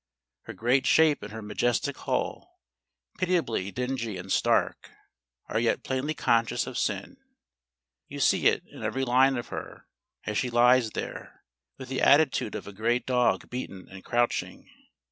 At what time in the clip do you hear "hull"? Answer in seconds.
1.95-2.59